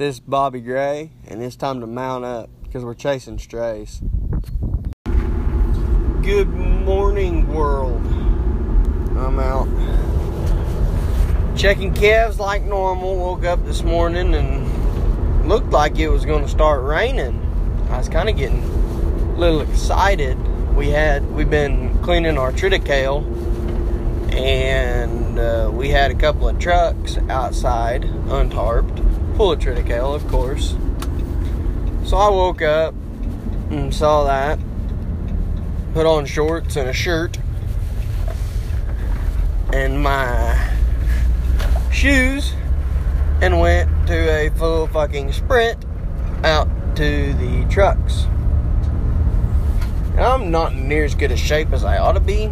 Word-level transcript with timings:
This 0.00 0.14
is 0.14 0.20
Bobby 0.20 0.62
Gray, 0.62 1.10
and 1.28 1.42
it's 1.42 1.56
time 1.56 1.80
to 1.82 1.86
mount 1.86 2.24
up 2.24 2.48
because 2.62 2.86
we're 2.86 2.94
chasing 2.94 3.38
strays. 3.38 4.00
Good 6.22 6.48
morning, 6.48 7.46
world. 7.52 8.00
I'm 9.18 9.38
out 9.38 9.68
checking 11.54 11.92
calves 11.92 12.40
like 12.40 12.62
normal. 12.62 13.14
Woke 13.14 13.44
up 13.44 13.62
this 13.66 13.82
morning 13.82 14.34
and 14.34 15.46
looked 15.46 15.68
like 15.68 15.98
it 15.98 16.08
was 16.08 16.24
going 16.24 16.44
to 16.44 16.48
start 16.48 16.82
raining. 16.82 17.38
I 17.90 17.98
was 17.98 18.08
kind 18.08 18.30
of 18.30 18.38
getting 18.38 18.62
a 18.62 19.36
little 19.36 19.60
excited. 19.60 20.38
We 20.74 20.88
had 20.88 21.30
we've 21.30 21.50
been 21.50 22.02
cleaning 22.02 22.38
our 22.38 22.52
triticale, 22.52 23.22
and 24.32 25.38
uh, 25.38 25.70
we 25.70 25.90
had 25.90 26.10
a 26.10 26.14
couple 26.14 26.48
of 26.48 26.58
trucks 26.58 27.18
outside 27.28 28.04
untarped 28.04 29.09
full 29.40 29.52
of 29.52 29.58
triticale, 29.58 30.14
of 30.14 30.28
course. 30.28 30.74
So 32.06 32.18
I 32.18 32.28
woke 32.28 32.60
up 32.60 32.92
and 33.70 33.94
saw 33.94 34.24
that, 34.24 34.58
put 35.94 36.04
on 36.04 36.26
shorts 36.26 36.76
and 36.76 36.90
a 36.90 36.92
shirt, 36.92 37.38
and 39.72 40.02
my 40.02 40.76
shoes, 41.90 42.52
and 43.40 43.58
went 43.58 43.88
to 44.08 44.14
a 44.14 44.50
full 44.50 44.86
fucking 44.88 45.32
sprint 45.32 45.86
out 46.44 46.68
to 46.96 47.32
the 47.32 47.64
trucks. 47.70 48.26
I'm 50.18 50.50
not 50.50 50.74
near 50.74 51.06
as 51.06 51.14
good 51.14 51.32
a 51.32 51.36
shape 51.38 51.72
as 51.72 51.82
I 51.82 51.96
ought 51.96 52.12
to 52.12 52.20
be. 52.20 52.50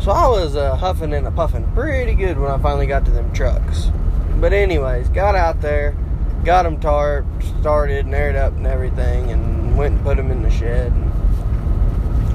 So 0.00 0.12
I 0.12 0.28
was 0.28 0.54
uh, 0.54 0.76
huffing 0.76 1.12
and 1.12 1.26
a 1.26 1.32
puffing 1.32 1.68
pretty 1.72 2.14
good 2.14 2.38
when 2.38 2.52
I 2.52 2.58
finally 2.58 2.86
got 2.86 3.04
to 3.06 3.10
them 3.10 3.32
trucks. 3.32 3.90
But 4.40 4.52
anyways, 4.52 5.08
got 5.08 5.34
out 5.34 5.60
there, 5.60 5.96
got 6.44 6.64
them 6.64 6.78
tarped, 6.78 7.60
started 7.60 8.04
and 8.04 8.14
aired 8.14 8.36
up 8.36 8.54
and 8.54 8.66
everything, 8.66 9.30
and 9.30 9.76
went 9.76 9.94
and 9.94 10.04
put 10.04 10.16
them 10.16 10.30
in 10.30 10.42
the 10.42 10.50
shed. 10.50 10.92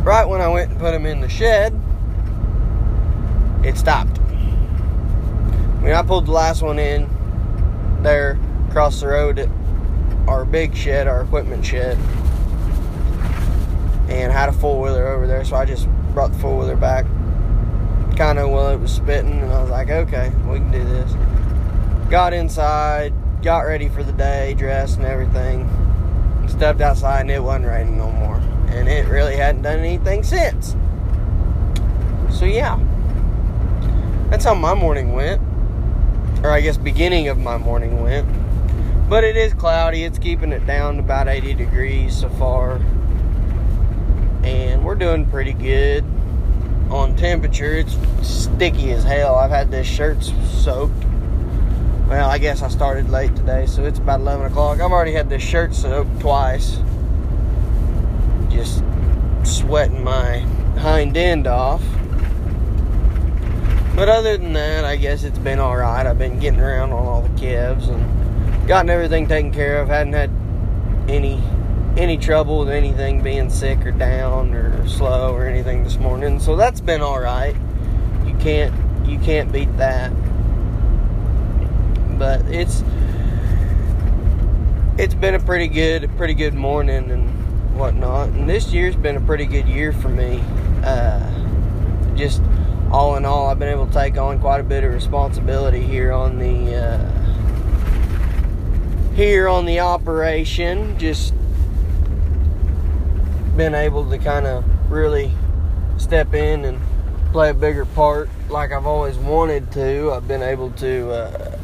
Right 0.03 0.28
when 0.28 0.41
I 0.41 0.47
went 0.47 0.72
and 0.72 0.80
put 0.80 0.91
them 0.91 1.06
in 1.06 1.22
the 1.22 1.30
shed, 1.30 1.80
it 3.64 3.78
stopped. 3.78 4.19
I 4.19 5.81
mean, 5.81 5.94
I 5.94 6.02
pulled 6.02 6.25
the 6.25 6.31
last 6.31 6.61
one 6.61 6.80
in 6.80 7.08
there 8.02 8.39
across 8.69 9.02
the 9.02 9.08
road 9.08 9.38
at 9.38 9.50
our 10.28 10.45
big 10.45 10.75
shed, 10.75 11.08
our 11.08 11.22
equipment 11.22 11.66
shed, 11.66 11.97
and 14.09 14.31
had 14.31 14.50
a 14.50 14.53
four 14.53 14.81
wheeler 14.81 15.08
over 15.08 15.28
there, 15.28 15.45
so 15.45 15.56
I 15.56 15.66
just 15.66 15.88
brought 16.13 16.31
the 16.31 16.39
four 16.39 16.58
wheeler 16.58 16.75
back. 16.75 17.06
Kind 18.17 18.39
of 18.39 18.50
while 18.50 18.69
it 18.69 18.80
was 18.80 18.91
spitting, 18.91 19.41
and 19.41 19.52
I 19.52 19.61
was 19.61 19.69
like, 19.69 19.89
okay, 19.89 20.31
we 20.47 20.58
can 20.58 20.72
do 20.72 20.84
this 20.84 21.13
got 22.09 22.33
inside, 22.33 23.13
got 23.43 23.59
ready 23.59 23.88
for 23.88 24.03
the 24.03 24.11
day, 24.11 24.55
dressed 24.55 24.97
and 24.97 25.05
everything, 25.05 25.69
stepped 26.47 26.81
outside 26.81 27.21
and 27.21 27.31
it 27.31 27.41
wasn't 27.41 27.66
raining 27.67 27.97
no 27.97 28.11
more. 28.11 28.38
And 28.69 28.88
it 28.88 29.07
really 29.07 29.35
hadn't 29.35 29.61
done 29.61 29.79
anything 29.79 30.23
since. 30.23 30.75
So 32.31 32.45
yeah. 32.45 32.79
That's 34.29 34.43
how 34.43 34.55
my 34.55 34.73
morning 34.73 35.13
went. 35.13 35.41
Or 36.43 36.51
I 36.51 36.61
guess 36.61 36.77
beginning 36.77 37.27
of 37.27 37.38
my 37.38 37.57
morning 37.57 38.01
went. 38.01 38.27
But 39.09 39.23
it 39.23 39.35
is 39.35 39.53
cloudy. 39.53 40.03
It's 40.03 40.19
keeping 40.19 40.51
it 40.51 40.66
down 40.66 40.99
about 40.99 41.27
80 41.27 41.55
degrees 41.55 42.17
so 42.17 42.29
far. 42.29 42.79
And 44.44 44.83
we're 44.83 44.95
doing 44.95 45.25
pretty 45.29 45.53
good 45.53 46.03
on 46.89 47.16
temperature. 47.16 47.75
It's 47.75 47.97
sticky 48.21 48.91
as 48.94 49.03
hell. 49.03 49.35
I've 49.35 49.51
had 49.51 49.69
this 49.69 49.88
shirt 49.88 50.23
soaked 50.23 51.03
well, 52.09 52.27
I 52.27 52.39
guess 52.39 52.63
I 52.63 52.69
started 52.69 53.11
late 53.11 53.35
today, 53.35 53.67
so 53.67 53.85
it's 53.85 53.99
about 53.99 54.19
11 54.19 54.47
o'clock. 54.47 54.81
I've 54.81 54.91
already 54.91 55.13
had 55.13 55.29
this 55.29 55.43
shirt 55.43 55.75
soaked 55.75 56.19
twice. 56.19 56.79
Just 58.49 58.83
sweating 59.44 60.03
my 60.03 60.39
hind 60.79 61.16
end 61.16 61.45
off. 61.45 61.84
But 63.95 64.09
other 64.09 64.38
than 64.38 64.53
that, 64.53 64.85
I 64.85 64.95
guess 64.95 65.23
it's 65.23 65.38
been 65.38 65.59
alright. 65.59 66.07
I've 66.07 66.17
been 66.17 66.39
getting 66.39 66.59
around 66.59 66.94
on 66.94 67.06
all 67.06 67.22
the 67.22 67.39
calves 67.39 67.89
and 67.89 68.67
gotten 68.67 68.89
everything 68.89 69.28
taken 69.28 69.51
care 69.51 69.79
of. 69.79 69.89
Hadn't 69.89 70.13
had 70.13 70.31
any 71.07 71.39
any 71.95 72.17
trouble 72.17 72.59
with 72.59 72.69
anything 72.69 73.22
being 73.22 73.51
sick 73.51 73.85
or 73.85 73.91
down 73.91 74.55
or 74.55 74.88
slow 74.88 75.35
or 75.35 75.45
anything 75.45 75.84
this 75.84 75.97
morning. 75.97 76.39
So 76.39 76.55
that's 76.55 76.81
been 76.81 77.03
alright. 77.03 77.55
You 78.25 78.34
can't 78.38 78.73
you 79.07 79.19
can't 79.19 79.51
beat 79.51 79.75
that 79.78 80.11
but 82.19 82.41
it's 82.47 82.84
it's 84.97 85.16
been 85.16 85.34
a 85.34 85.40
pretty 85.40 85.69
good 85.69 86.16
pretty 86.18 86.34
good 86.34 86.53
morning 86.53 87.09
and 87.09 87.78
whatnot. 87.78 88.28
And 88.30 88.47
this 88.47 88.74
year's 88.74 88.97
been 88.97 89.16
a 89.16 89.22
pretty 89.22 89.46
good 89.46 89.68
year 89.68 89.94
for 89.94 90.09
me. 90.09 90.44
Uh, 90.84 92.16
just 92.16 92.41
all 92.91 93.16
in 93.16 93.24
all 93.24 93.47
i've 93.47 93.59
been 93.59 93.69
able 93.69 93.85
to 93.85 93.94
take 93.94 94.18
on 94.18 94.40
quite 94.40 94.59
a 94.59 94.63
bit 94.63 94.84
of 94.84 94.91
responsibility 94.91 95.79
here 95.79 96.12
on 96.12 96.40
the 96.40 96.75
uh, 96.75 97.19
here 99.16 99.47
on 99.47 99.66
the 99.66 99.79
operation. 99.79 100.97
Just 100.97 101.34
been 103.56 103.75
able 103.75 104.09
to 104.09 104.18
kind 104.18 104.47
of 104.47 104.63
really 104.90 105.31
step 105.97 106.34
in 106.34 106.66
and 106.66 106.79
play 107.31 107.50
a 107.50 107.53
bigger 107.53 107.85
part 107.85 108.29
like 108.50 108.72
I've 108.72 108.85
always 108.85 109.18
wanted 109.18 109.72
to. 109.74 110.12
I've 110.13 110.28
been 110.28 110.41
able 110.41 110.72
to 110.72 111.12
uh, 111.12 111.59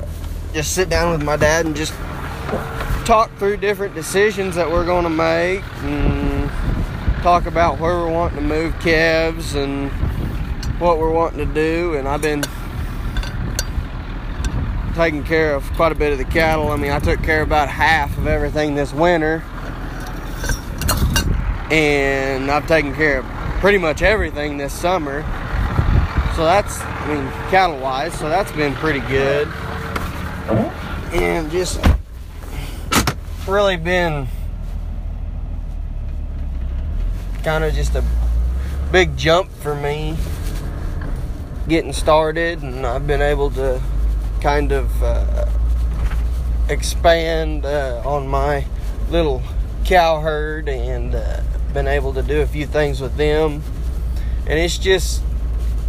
just 0.56 0.74
sit 0.74 0.88
down 0.88 1.12
with 1.12 1.22
my 1.22 1.36
dad 1.36 1.66
and 1.66 1.76
just 1.76 1.92
talk 3.06 3.30
through 3.38 3.58
different 3.58 3.94
decisions 3.94 4.56
that 4.56 4.72
we're 4.72 4.86
going 4.86 5.04
to 5.04 5.10
make 5.10 5.62
and 5.84 6.50
talk 7.22 7.46
about 7.46 7.78
where 7.78 7.98
we're 7.98 8.10
wanting 8.10 8.38
to 8.38 8.42
move 8.42 8.74
calves 8.80 9.56
and 9.56 9.92
what 10.80 10.98
we're 10.98 11.12
wanting 11.12 11.46
to 11.46 11.54
do. 11.54 11.96
And 11.96 12.08
I've 12.08 12.22
been 12.22 12.42
taking 14.96 15.26
care 15.26 15.54
of 15.54 15.70
quite 15.74 15.92
a 15.92 15.96
bit 15.96 16.14
of 16.14 16.20
the 16.20 16.24
cattle. 16.24 16.70
I 16.70 16.78
mean, 16.78 16.92
I 16.92 17.00
took 17.00 17.22
care 17.22 17.42
of 17.42 17.50
about 17.50 17.68
half 17.68 18.18
of 18.18 18.26
everything 18.26 18.76
this 18.76 18.94
winter. 18.94 19.44
And 21.70 22.50
I've 22.50 22.66
taken 22.66 22.96
care 22.96 23.20
of 23.20 23.26
pretty 23.60 23.78
much 23.78 24.02
everything 24.02 24.56
this 24.56 24.72
summer. 24.72 25.24
So 26.38 26.46
that's, 26.46 26.80
I 26.80 27.14
mean, 27.14 27.30
cattle 27.52 27.78
wise, 27.78 28.18
so 28.18 28.30
that's 28.30 28.54
been 28.54 28.74
pretty 28.76 29.02
good 29.02 29.52
and 30.48 31.50
just 31.52 31.80
really 33.48 33.78
been 33.78 34.28
kind 37.44 37.64
of 37.64 37.74
just 37.74 37.96
a 37.96 38.04
big 38.92 39.16
jump 39.18 39.50
for 39.52 39.76
me 39.76 40.16
getting 41.68 41.94
started 41.94 42.62
and 42.62 42.86
I've 42.86 43.08
been 43.08 43.22
able 43.22 43.50
to 43.52 43.82
kind 44.42 44.72
of 44.72 45.04
uh, 45.04 45.46
expand 46.70 47.66
uh, 47.66 48.02
on 48.06 48.28
my 48.28 48.66
little 49.10 49.42
cow 49.86 50.20
herd 50.20 50.70
and 50.70 51.16
uh, 51.16 51.42
been 51.74 51.88
able 51.88 52.14
to 52.14 52.22
do 52.22 52.42
a 52.42 52.48
few 52.48 52.66
things 52.66 53.02
with 53.02 53.18
them. 53.18 53.62
And 54.48 54.60
it's 54.60 54.78
just 54.78 55.22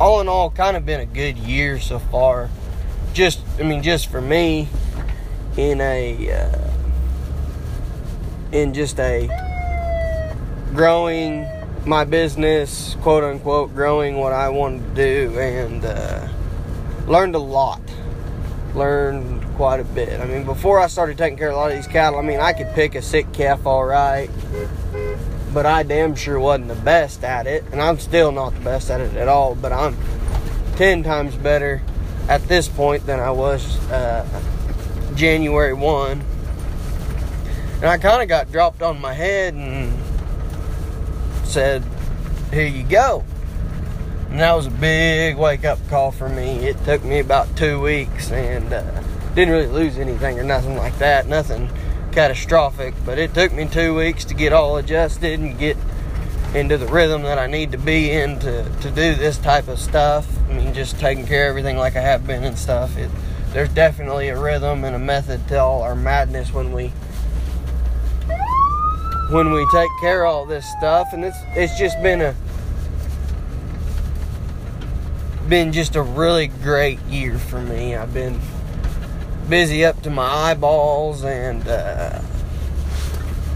all 0.01 0.21
in 0.21 0.29
all 0.29 0.51
kind 0.51 0.77
of 0.77 0.85
been 0.85 1.01
a 1.01 1.07
good 1.07 1.39
year 1.39 1.79
so 1.81 1.99
far. 1.99 2.51
Just 3.13 3.41
I 3.59 3.63
mean 3.63 3.83
just 3.83 4.09
for 4.09 4.21
me 4.21 4.69
in 5.57 5.81
a 5.81 6.31
uh, 6.31 6.71
in 8.53 8.75
just 8.75 9.01
a 9.01 9.29
growing 10.75 11.47
my 11.87 12.05
business 12.05 12.97
quote 13.01 13.25
unquote 13.25 13.75
growing 13.75 14.19
what 14.19 14.35
I 14.35 14.51
wanted 14.51 14.95
to 14.95 15.29
do 15.29 15.39
and 15.39 15.85
uh, 15.85 16.29
learned 17.07 17.35
a 17.35 17.41
lot. 17.41 17.81
Learned 18.75 19.43
quite 19.55 19.81
a 19.81 19.85
bit. 19.85 20.21
I 20.21 20.27
mean 20.27 20.45
before 20.45 20.79
I 20.79 20.87
started 20.87 21.17
taking 21.17 21.39
care 21.39 21.49
of 21.49 21.55
a 21.55 21.57
lot 21.57 21.71
of 21.71 21.77
these 21.77 21.87
cattle 21.87 22.19
I 22.19 22.23
mean 22.23 22.41
I 22.41 22.53
could 22.53 22.71
pick 22.75 22.95
a 22.95 23.01
sick 23.01 23.33
calf 23.33 23.65
all 23.65 23.87
right 23.87 24.29
but 25.55 25.65
I 25.65 25.83
damn 25.83 26.15
sure 26.15 26.39
wasn't 26.39 26.69
the 26.69 26.75
best 26.75 27.25
at 27.25 27.47
it 27.47 27.65
and 27.73 27.81
I'm 27.81 27.99
still 27.99 28.33
not 28.33 28.53
the 28.53 28.61
best 28.61 28.91
at 28.91 29.01
it 29.01 29.17
at 29.17 29.29
all 29.29 29.55
but 29.55 29.73
I'm 29.73 29.97
10 30.77 31.03
times 31.05 31.35
better 31.37 31.81
at 32.29 32.47
this 32.49 32.69
point 32.69 33.07
than 33.07 33.21
I 33.21 33.31
was 33.31 33.79
uh, 33.91 34.27
January 35.15 35.75
1. 35.75 36.23
And 37.77 37.85
I 37.85 37.99
kind 37.99 38.23
of 38.23 38.29
got 38.29 38.51
dropped 38.51 38.83
on 38.83 39.01
my 39.01 39.13
head 39.13 39.55
and 39.55 39.93
said, 41.45 41.85
Here 42.53 42.67
you 42.67 42.83
go. 42.83 43.25
And 44.31 44.41
that 44.41 44.55
was 44.55 44.67
a 44.67 44.71
big 44.71 45.37
wake 45.37 45.65
up 45.65 45.79
call 45.89 46.11
for 46.11 46.29
me. 46.29 46.67
It 46.67 46.83
took 46.85 47.05
me 47.05 47.21
about 47.21 47.55
two 47.57 47.81
weeks 47.81 48.33
and 48.33 48.73
uh, 48.73 49.03
didn't 49.35 49.55
really 49.55 49.67
lose 49.67 49.99
anything 49.99 50.39
or 50.39 50.43
nothing 50.43 50.77
like 50.77 50.99
that. 50.99 51.29
Nothing 51.29 51.71
catastrophic, 52.13 52.95
but 53.05 53.19
it 53.19 53.35
took 53.35 53.53
me 53.53 53.67
two 53.67 53.95
weeks 53.95 54.25
to 54.25 54.35
get 54.35 54.53
all 54.53 54.79
adjusted 54.79 55.39
and 55.39 55.59
get 55.59 55.76
into 56.57 56.79
the 56.79 56.87
rhythm 56.87 57.23
that 57.23 57.39
I 57.39 57.47
need 57.47 57.73
to 57.73 57.79
be 57.79 58.11
in 58.11 58.39
to, 58.39 58.65
to 58.65 58.91
do 58.91 59.15
this 59.15 59.37
type 59.37 59.69
of 59.69 59.79
stuff. 59.79 60.27
I 60.49 60.55
mean, 60.55 60.73
just 60.73 60.99
taking 60.99 61.27
care 61.27 61.45
of 61.45 61.51
everything 61.51 61.77
like 61.77 61.97
I 61.97 62.01
have 62.01 62.27
been 62.27 62.45
and 62.45 62.59
stuff. 62.59 62.97
It 62.97 63.11
there's 63.53 63.69
definitely 63.71 64.29
a 64.29 64.39
rhythm 64.39 64.85
and 64.85 64.97
a 64.97 64.99
method 64.99 65.47
to 65.49 65.59
all 65.59 65.83
our 65.83 65.95
madness 65.95 66.53
when 66.53 66.73
we 66.73 66.89
when 69.31 69.53
we 69.53 69.67
take 69.73 69.91
care 70.01 70.25
of 70.25 70.33
all 70.33 70.47
this 70.47 70.67
stuff 70.79 71.09
and 71.13 71.25
it's 71.25 71.39
it's 71.55 71.79
just 71.79 72.01
been 72.03 72.21
a 72.21 72.35
been 75.49 75.73
just 75.73 75.95
a 75.95 76.03
really 76.03 76.49
great 76.49 77.01
year 77.03 77.39
for 77.39 77.61
me. 77.61 77.95
I've 77.95 78.13
been 78.13 78.41
busy 79.49 79.85
up 79.85 80.03
to 80.03 80.11
my 80.11 80.27
eyeballs 80.27 81.23
and 81.23 81.67
uh, 81.69 82.21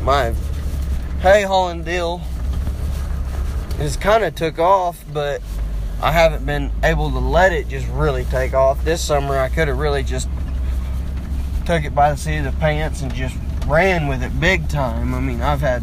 my 0.03 0.35
hay 1.21 1.43
hauling 1.43 1.83
deal 1.83 2.23
has 3.81 3.97
kind 3.97 4.25
of 4.25 4.35
took 4.35 4.59
off, 4.59 5.03
but 5.13 5.43
I 6.03 6.13
haven't 6.13 6.45
been 6.47 6.71
able 6.85 7.11
to 7.11 7.19
let 7.19 7.53
it 7.53 7.69
just 7.69 7.89
really 7.89 8.25
take 8.25 8.55
off. 8.55 8.85
This 8.85 9.01
summer, 9.01 9.39
I 9.39 9.49
could 9.49 9.69
have 9.69 9.79
really 9.79 10.03
just 10.03 10.29
took 11.65 11.85
it 11.85 11.95
by 11.95 12.11
the 12.11 12.17
seat 12.17 12.39
of 12.39 12.45
the 12.45 12.53
pants 12.53 13.03
and 13.03 13.13
just 13.15 13.37
ran 13.67 14.07
with 14.07 14.23
it 14.23 14.39
big 14.39 14.69
time. 14.69 15.15
I 15.15 15.21
mean, 15.21 15.41
I've 15.41 15.61
had 15.61 15.83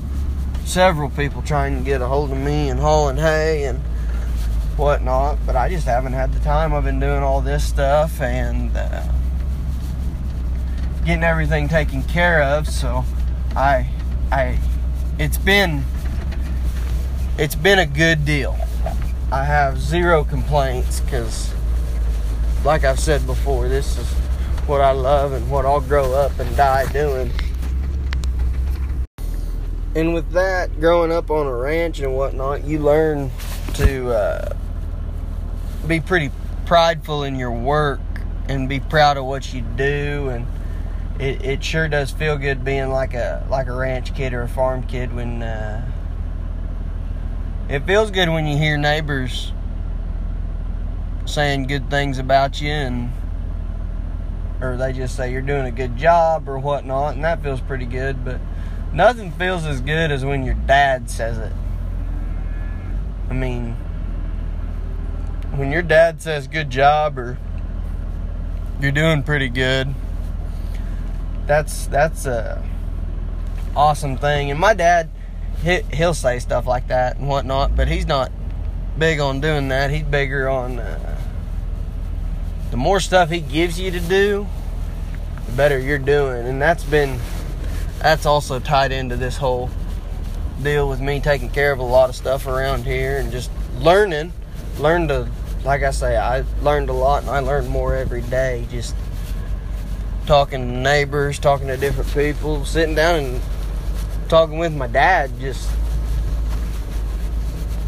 several 0.66 1.10
people 1.10 1.42
trying 1.42 1.78
to 1.78 1.84
get 1.84 2.02
a 2.02 2.08
hold 2.08 2.32
of 2.32 2.38
me 2.38 2.70
and 2.70 2.80
hauling 2.80 3.18
hay 3.18 3.66
and 3.66 3.80
whatnot, 4.78 5.40
but 5.46 5.56
I 5.56 5.70
just 5.70 5.86
haven't 5.86 6.14
had 6.14 6.34
the 6.34 6.40
time. 6.42 6.74
I've 6.74 6.84
been 6.84 7.00
doing 7.00 7.24
all 7.24 7.42
this 7.42 7.68
stuff 7.68 8.22
and 8.22 8.76
uh, 8.76 9.04
getting 11.06 11.24
everything 11.24 11.68
taken 11.68 12.04
care 12.04 12.44
of. 12.44 12.68
So 12.68 13.04
I, 13.56 13.90
I, 14.32 14.60
it's 15.18 15.38
been, 15.38 15.84
it's 17.38 17.56
been 17.56 17.80
a 17.80 17.86
good 17.86 18.26
deal. 18.26 18.58
I 19.32 19.44
have 19.44 19.80
zero 19.80 20.24
complaints 20.24 21.02
because, 21.02 21.54
like 22.64 22.84
I've 22.84 23.00
said 23.00 23.26
before, 23.28 23.68
this 23.68 23.98
is 23.98 24.08
what 24.66 24.82
I 24.82 24.92
love 24.92 25.34
and 25.34 25.50
what 25.52 25.66
I'll 25.66 25.82
grow 25.82 26.14
up 26.14 26.40
and 26.40 26.56
die 26.58 26.92
doing. 26.92 27.32
And 29.96 30.14
with 30.14 30.32
that, 30.32 30.80
growing 30.80 31.12
up 31.12 31.30
on 31.30 31.46
a 31.46 31.56
ranch 31.56 32.00
and 32.00 32.16
whatnot, 32.16 32.64
you 32.66 32.80
learn 32.80 33.32
to 33.76 34.10
uh, 34.10 34.56
be 35.88 36.00
pretty 36.00 36.32
prideful 36.66 37.24
in 37.24 37.36
your 37.36 37.52
work 37.52 38.00
and 38.50 38.68
be 38.68 38.80
proud 38.80 39.18
of 39.18 39.26
what 39.26 39.54
you 39.54 39.62
do 39.62 40.30
and 40.30 40.48
it, 41.20 41.44
it 41.44 41.64
sure 41.64 41.88
does 41.88 42.12
feel 42.12 42.38
good 42.38 42.64
being 42.64 42.90
like 42.90 43.14
a 43.14 43.46
like 43.50 43.68
a 43.68 43.72
ranch 43.72 44.14
kid 44.14 44.34
or 44.34 44.44
a 44.44 44.48
farm 44.48 44.84
kid 44.84 45.14
when 45.14 45.42
uh, 45.42 45.90
it 47.70 47.86
feels 47.86 48.12
good 48.12 48.30
when 48.30 48.48
you 48.48 48.58
hear 48.58 48.78
neighbors 48.78 49.52
saying 51.26 51.68
good 51.68 51.90
things 51.90 52.18
about 52.18 52.62
you 52.62 52.72
and 52.72 53.12
or 54.62 54.78
they 54.78 54.94
just 54.94 55.16
say 55.16 55.32
you're 55.32 55.42
doing 55.42 55.66
a 55.66 55.72
good 55.72 55.98
job 55.98 56.48
or 56.48 56.58
whatnot 56.58 57.16
and 57.16 57.24
that 57.24 57.44
feels 57.44 57.62
pretty 57.62 57.86
good 57.86 58.24
but 58.24 58.40
nothing 58.94 59.32
feels 59.34 59.66
as 59.66 59.82
good 59.82 60.12
as 60.12 60.24
when 60.24 60.44
your 60.44 60.56
dad 60.56 61.10
says 61.10 61.38
it. 61.38 61.52
I 63.30 63.34
mean 63.34 63.74
when 65.56 65.72
your 65.72 65.82
dad 65.82 66.22
says 66.22 66.48
good 66.48 66.70
job 66.70 67.20
or 67.20 67.38
you're 68.80 68.92
doing 68.92 69.24
pretty 69.24 69.50
good 69.50 69.94
that's 71.48 71.88
that's 71.88 72.26
a 72.26 72.64
awesome 73.78 74.18
thing. 74.18 74.52
And 74.52 74.60
my 74.60 74.74
dad 74.74 75.10
he'll 75.64 76.14
say 76.14 76.40
stuff 76.40 76.66
like 76.66 76.88
that 76.88 77.18
and 77.18 77.28
whatnot 77.28 77.76
but 77.76 77.88
he's 77.88 78.06
not 78.06 78.32
big 78.98 79.20
on 79.20 79.42
doing 79.42 79.68
that 79.68 79.90
he's 79.92 80.04
bigger 80.04 80.48
on 80.50 80.80
uh, 80.80 81.18
the 82.72 82.78
more 82.78 83.00
stuff 83.00 83.30
he 83.30 83.40
gives 83.40 83.80
you 83.80 83.92
to 83.92 84.00
do 84.00 84.48
the 85.46 85.52
better 85.54 85.80
you're 85.80 85.98
doing 85.98 86.46
and 86.48 86.62
that's 86.62 86.84
been 86.84 87.20
that's 88.00 88.26
also 88.26 88.60
tied 88.60 88.92
into 88.92 89.16
this 89.16 89.38
whole 89.38 89.70
deal 90.64 90.88
with 90.88 91.00
me 91.00 91.20
taking 91.20 91.50
care 91.50 91.72
of 91.72 91.80
a 91.80 91.84
lot 91.84 92.10
of 92.10 92.16
stuff 92.16 92.48
around 92.48 92.86
here 92.86 93.18
and 93.18 93.32
just 93.32 93.52
learning 93.80 94.32
learn 94.80 95.08
to 95.08 95.28
like 95.68 95.84
I 95.84 95.92
say, 95.92 96.16
I 96.18 96.46
learned 96.62 96.90
a 96.90 96.94
lot 96.94 97.24
and 97.24 97.30
I 97.30 97.40
learn 97.40 97.68
more 97.68 97.94
every 97.94 98.22
day. 98.22 98.66
Just 98.72 98.96
talking 100.26 100.62
to 100.62 100.66
neighbors, 100.66 101.40
talking 101.40 101.68
to 101.68 101.78
different 101.78 102.12
people, 102.14 102.64
sitting 102.66 102.96
down 102.96 103.24
and 103.24 103.42
talking 104.28 104.58
with 104.58 104.76
my 104.76 104.88
dad, 104.88 105.32
just 105.40 105.70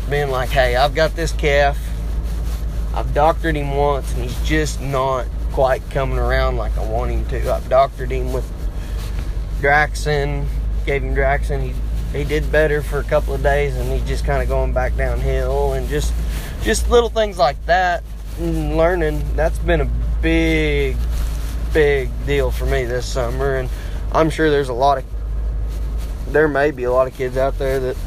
being 0.09 0.29
like, 0.29 0.49
hey, 0.49 0.75
I've 0.75 0.95
got 0.95 1.15
this 1.15 1.31
calf. 1.31 1.77
I've 2.93 3.13
doctored 3.13 3.55
him 3.55 3.75
once 3.75 4.11
and 4.13 4.23
he's 4.23 4.47
just 4.47 4.81
not 4.81 5.27
quite 5.51 5.87
coming 5.91 6.17
around 6.17 6.57
like 6.57 6.77
I 6.77 6.85
want 6.85 7.11
him 7.11 7.25
to. 7.27 7.53
I've 7.53 7.69
doctored 7.69 8.11
him 8.11 8.33
with 8.33 8.49
Draxin, 9.61 10.45
gave 10.85 11.03
him 11.03 11.15
Draxin. 11.15 11.61
He 11.61 11.73
he 12.11 12.23
did 12.23 12.51
better 12.51 12.81
for 12.81 12.99
a 12.99 13.03
couple 13.03 13.33
of 13.33 13.43
days 13.43 13.75
and 13.75 13.91
he's 13.91 14.07
just 14.07 14.25
kind 14.25 14.41
of 14.41 14.49
going 14.49 14.73
back 14.73 14.95
downhill 14.95 15.73
and 15.73 15.87
just 15.87 16.13
just 16.63 16.89
little 16.89 17.09
things 17.09 17.37
like 17.37 17.63
that 17.65 18.03
and 18.39 18.77
learning 18.77 19.23
that's 19.35 19.59
been 19.59 19.81
a 19.81 19.89
big 20.21 20.97
big 21.71 22.09
deal 22.25 22.49
for 22.49 22.65
me 22.65 22.83
this 22.83 23.05
summer 23.05 23.57
and 23.57 23.69
i'm 24.11 24.29
sure 24.29 24.49
there's 24.49 24.69
a 24.69 24.73
lot 24.73 24.97
of 24.97 25.05
there 26.31 26.47
may 26.47 26.71
be 26.71 26.83
a 26.83 26.91
lot 26.91 27.07
of 27.07 27.13
kids 27.13 27.37
out 27.37 27.57
there 27.57 27.79
that 27.79 27.97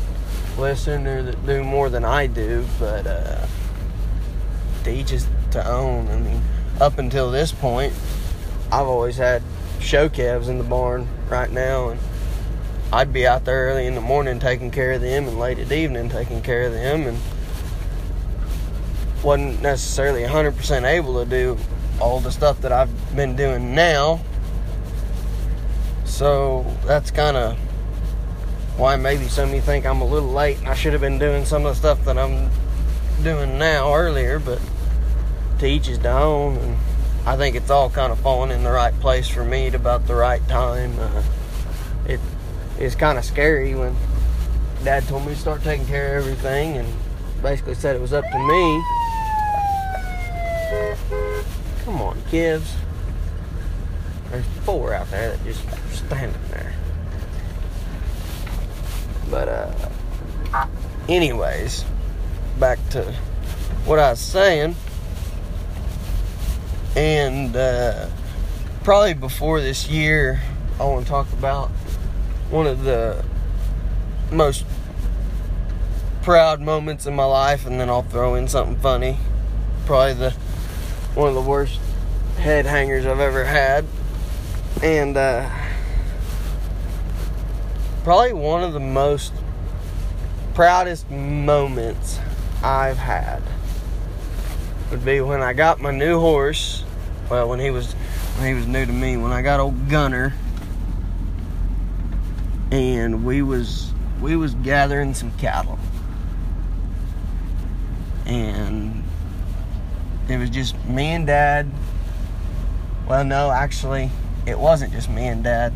listen 0.59 1.07
or 1.07 1.23
that 1.23 1.47
do 1.47 1.63
more 1.65 1.89
than 1.89 2.05
i 2.05 2.27
do 2.27 2.65
but 2.79 3.07
uh 3.07 3.47
each 4.87 5.11
his 5.11 5.27
to 5.51 5.67
own 5.67 6.09
i 6.09 6.19
mean 6.19 6.43
up 6.81 6.99
until 6.99 7.31
this 7.31 7.53
point 7.53 7.93
i've 8.71 8.87
always 8.87 9.17
had 9.17 9.43
show 9.81 10.09
calves 10.09 10.49
in 10.49 10.59
the 10.59 10.65
barn 10.65 11.07
right 11.29 11.51
now 11.51 11.89
and 11.89 12.01
i'd 12.93 13.13
be 13.13 13.27
out 13.27 13.45
there 13.45 13.69
early 13.69 13.87
in 13.87 13.95
the 13.95 14.01
morning 14.01 14.39
taking 14.39 14.71
care 14.71 14.93
of 14.93 15.01
them 15.01 15.27
and 15.27 15.39
late 15.39 15.59
at 15.59 15.71
evening 15.73 16.09
taking 16.09 16.43
care 16.43 16.63
of 16.63 16.73
them 16.73 17.07
and 17.07 17.19
wasn't 19.23 19.63
necessarily 19.63 20.23
100% 20.23 20.85
able 20.85 21.23
to 21.23 21.29
do 21.29 21.57
all 22.01 22.21
the 22.21 22.33
stuff 22.33 22.61
that 22.63 22.73
I've 22.73 22.91
been 23.15 23.37
doing 23.37 23.75
now. 23.75 24.21
So 26.05 26.67
that's 26.85 27.11
kind 27.11 27.37
of 27.37 27.59
why 28.83 28.97
maybe 28.97 29.29
some 29.29 29.51
of 29.51 29.55
you 29.55 29.61
think 29.61 29.87
I'm 29.87 30.01
a 30.01 30.05
little 30.05 30.31
late 30.31 30.59
and 30.59 30.67
I 30.67 30.75
should 30.75 30.93
have 30.93 31.01
been 31.01 31.17
doing 31.17 31.45
some 31.45 31.65
of 31.65 31.73
the 31.73 31.79
stuff 31.79 32.05
that 32.05 32.19
I'm 32.19 32.51
doing 33.23 33.57
now 33.57 33.95
earlier, 33.95 34.41
but 34.41 34.61
to 35.61 35.67
each 35.67 35.87
his 35.87 36.05
own. 36.05 36.57
And 36.57 36.77
I 37.25 37.37
think 37.37 37.55
it's 37.55 37.71
all 37.71 37.91
kind 37.91 38.11
of 38.11 38.19
falling 38.19 38.51
in 38.51 38.65
the 38.65 38.73
right 38.73 38.93
place 38.99 39.29
for 39.29 39.45
me 39.45 39.69
at 39.69 39.77
about 39.77 40.09
the 40.09 40.17
right 40.17 40.45
time. 40.49 40.99
Uh, 40.99 41.23
it 42.09 42.19
is 42.81 42.97
kind 42.97 43.19
of 43.19 43.25
scary 43.25 43.77
when 43.77 43.95
Dad 44.83 45.05
told 45.05 45.27
me 45.27 45.35
to 45.35 45.39
start 45.39 45.63
taking 45.63 45.87
care 45.87 46.19
of 46.19 46.25
everything 46.25 46.77
and 46.77 46.93
basically 47.41 47.75
said 47.75 47.95
it 47.95 48.03
was 48.03 48.13
up 48.13 48.25
to 48.33 48.39
me 48.41 48.83
Come 51.85 52.03
on, 52.03 52.21
kids. 52.31 52.75
There's 54.33 54.45
four 54.65 54.93
out 54.93 55.09
there 55.13 55.37
that 55.37 55.45
just 55.45 55.63
standing 55.93 56.43
there. 56.51 56.75
But 59.33 59.49
uh 59.49 60.67
anyways, 61.09 61.87
back 62.61 62.79
to 62.91 63.15
what 63.87 63.99
I 63.99 64.11
was 64.11 64.21
saying. 64.21 64.77
And 66.95 67.57
uh 67.57 68.11
probably 68.85 69.15
before 69.15 69.63
this 69.63 69.89
year 69.89 70.43
I 70.79 70.85
want 70.85 71.07
to 71.07 71.11
talk 71.11 71.33
about 71.33 71.71
one 72.51 72.67
of 72.67 72.85
the 72.85 73.25
most 74.31 74.67
proud 76.21 76.61
moments 76.61 77.07
in 77.07 77.17
my 77.17 77.25
life 77.25 77.65
and 77.65 77.81
then 77.81 77.89
I'll 77.89 78.03
throw 78.03 78.35
in 78.35 78.49
something 78.49 78.77
funny. 78.77 79.17
Probably 79.87 80.13
the 80.13 80.31
one 81.15 81.31
of 81.31 81.35
the 81.35 81.41
worst 81.41 81.81
head 82.37 82.67
hangers 82.67 83.07
I've 83.07 83.19
ever 83.19 83.47
had. 83.47 83.87
And 84.83 85.17
uh, 85.17 85.49
probably 88.05 88.33
one 88.33 88.65
of 88.65 88.73
the 88.73 88.81
most 88.81 89.33
proudest 90.55 91.09
moments 91.11 92.19
I've 92.63 92.99
had 92.99 93.43
would 94.91 95.05
be 95.05 95.21
when 95.21 95.41
I 95.41 95.53
got 95.53 95.81
my 95.81 95.91
new 95.91 96.19
horse. 96.19 96.85
Well, 97.31 97.49
when 97.49 97.61
he 97.61 97.71
was 97.71 97.93
when 98.37 98.49
he 98.49 98.55
was 98.55 98.67
new 98.67 98.85
to 98.85 98.93
me, 98.93 99.17
when 99.17 99.33
I 99.33 99.43
got 99.43 99.61
old 99.61 99.89
Gunner, 99.89 100.35
and 102.71 103.25
we 103.25 103.43
was 103.43 103.93
we 104.21 104.37
was 104.37 104.55
gathering 104.55 105.15
some 105.15 105.31
cattle, 105.33 105.79
and 108.27 109.05
it 110.29 110.39
was 110.39 110.51
just 110.51 110.83
me 110.85 111.07
and 111.07 111.27
dad. 111.27 111.71
Well, 113.09 113.25
no, 113.25 113.51
actually, 113.51 114.11
it 114.47 114.59
wasn't 114.59 114.93
just 114.93 115.09
me 115.09 115.27
and 115.29 115.43
dad. 115.43 115.75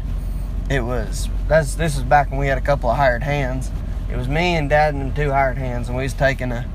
It 0.69 0.81
was 0.81 1.29
that's 1.49 1.77
this 1.77 1.95
was 1.95 2.05
back 2.05 2.31
when 2.31 2.41
we 2.41 2.49
had 2.49 2.59
a 2.59 2.63
couple 2.63 2.91
of 2.91 2.97
hired 2.97 3.23
hands. 3.23 3.71
It 4.11 4.17
was 4.17 4.29
me 4.29 4.57
and 4.57 4.69
dad 4.69 4.95
and 4.95 5.15
two 5.15 5.31
hired 5.31 5.59
hands, 5.59 5.89
and 5.89 5.97
we 5.97 6.03
was 6.03 6.15
taking 6.15 6.51
a 6.51 6.69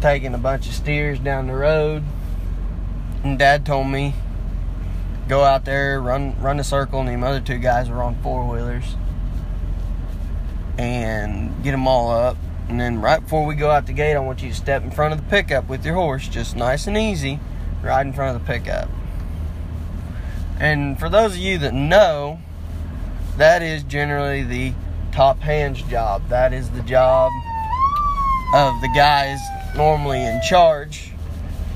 taking 0.00 0.34
a 0.34 0.38
bunch 0.38 0.66
of 0.66 0.74
steers 0.74 1.20
down 1.20 1.46
the 1.46 1.54
road, 1.54 2.02
And 3.22 3.38
Dad 3.38 3.64
told 3.64 3.86
me 3.86 4.14
go 5.28 5.44
out 5.44 5.64
there, 5.64 6.00
run 6.00 6.40
run 6.40 6.58
a 6.58 6.64
circle, 6.64 7.00
and 7.00 7.22
the 7.22 7.26
other 7.26 7.40
two 7.40 7.58
guys 7.58 7.88
were 7.88 8.02
on 8.02 8.20
four 8.22 8.46
wheelers, 8.46 8.96
and 10.76 11.62
get 11.62 11.70
them 11.70 11.86
all 11.86 12.10
up. 12.10 12.36
And 12.68 12.80
then 12.80 13.00
right 13.00 13.20
before 13.20 13.46
we 13.46 13.54
go 13.54 13.70
out 13.70 13.86
the 13.86 13.92
gate, 13.92 14.14
I 14.14 14.18
want 14.18 14.42
you 14.42 14.48
to 14.48 14.54
step 14.54 14.82
in 14.82 14.90
front 14.90 15.14
of 15.14 15.22
the 15.22 15.28
pickup 15.30 15.68
with 15.68 15.84
your 15.84 15.94
horse, 15.94 16.28
just 16.28 16.56
nice 16.56 16.86
and 16.86 16.96
easy, 16.96 17.38
right 17.82 18.04
in 18.04 18.12
front 18.12 18.36
of 18.36 18.42
the 18.42 18.52
pickup. 18.52 18.88
And 20.62 20.96
for 20.96 21.08
those 21.08 21.32
of 21.32 21.38
you 21.38 21.58
that 21.58 21.74
know, 21.74 22.38
that 23.36 23.62
is 23.62 23.82
generally 23.82 24.44
the 24.44 24.72
top 25.10 25.40
hands 25.40 25.82
job. 25.82 26.28
That 26.28 26.52
is 26.52 26.70
the 26.70 26.82
job 26.82 27.32
of 28.54 28.80
the 28.80 28.88
guys 28.94 29.40
normally 29.74 30.22
in 30.22 30.40
charge 30.40 31.10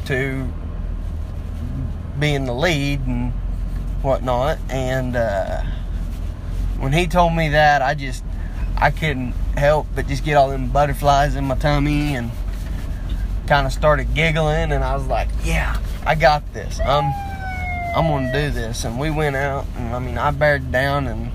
to 0.05 0.49
be 2.21 2.33
in 2.33 2.45
the 2.45 2.55
lead 2.55 3.01
and 3.01 3.33
whatnot. 4.03 4.59
And 4.69 5.17
uh, 5.17 5.63
when 6.79 6.93
he 6.93 7.09
told 7.09 7.35
me 7.35 7.49
that, 7.49 7.83
I 7.83 7.95
just 7.95 8.23
I 8.77 8.93
couldn't 8.93 9.33
help 9.57 9.89
but 9.97 10.07
just 10.07 10.25
get 10.25 10.37
all 10.37 10.49
them 10.49 10.69
butterflies 10.69 11.35
in 11.35 11.47
my 11.47 11.57
tummy 11.57 12.15
and 12.15 12.31
kind 13.49 13.67
of 13.67 13.73
started 13.73 14.15
giggling. 14.15 14.71
And 14.71 14.85
I 14.85 14.95
was 14.95 15.09
like, 15.09 15.27
"Yeah, 15.43 15.77
I 16.05 16.15
got 16.15 16.55
this. 16.55 16.79
I'm 16.79 17.36
I'm 17.97 18.07
gonna 18.07 18.33
do 18.33 18.51
this." 18.51 18.85
And 18.85 18.99
we 19.01 19.11
went 19.11 19.35
out, 19.35 19.65
and 19.77 19.95
I 19.95 19.99
mean, 19.99 20.19
I 20.19 20.31
bared 20.31 20.71
down 20.71 21.07
and 21.09 21.33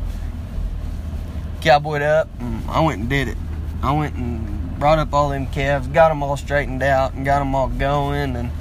cowboyed 1.61 2.01
up, 2.01 2.29
and 2.39 2.69
I 2.69 2.79
went 2.79 3.01
and 3.01 3.09
did 3.09 3.27
it. 3.27 3.37
I 3.83 3.91
went 3.91 4.15
and 4.15 4.79
brought 4.79 4.99
up 4.99 5.13
all 5.13 5.29
them 5.29 5.47
calves, 5.47 5.87
got 5.87 6.09
them 6.09 6.23
all 6.23 6.37
straightened 6.37 6.83
out, 6.83 7.13
and 7.13 7.25
got 7.25 7.39
them 7.39 7.53
all 7.55 7.67
going, 7.67 8.35
and 8.35 8.51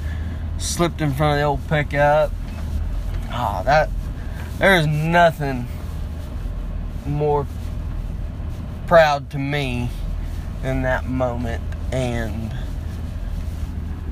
slipped 0.57 0.99
in 0.99 1.13
front 1.13 1.33
of 1.33 1.39
the 1.39 1.43
old 1.43 1.67
pickup. 1.67 2.31
Ah, 3.29 3.59
oh, 3.59 3.63
that 3.63 3.89
there 4.57 4.75
is 4.75 4.85
nothing 4.85 5.67
more 7.05 7.47
proud 8.87 9.29
to 9.31 9.39
me 9.39 9.89
than 10.61 10.81
that 10.83 11.05
moment. 11.05 11.63
And 11.91 12.53